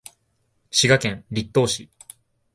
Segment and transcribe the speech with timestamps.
[0.71, 1.91] 滋賀県栗東市